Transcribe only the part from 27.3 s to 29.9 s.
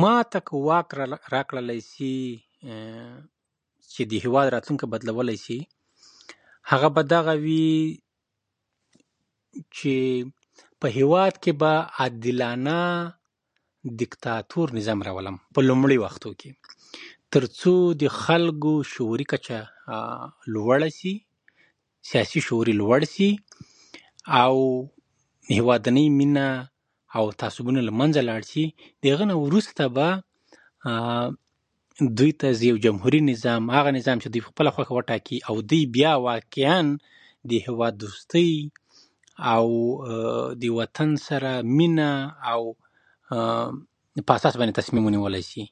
تعصبونه له مينځه ولاړ شي له هغه نه وروسته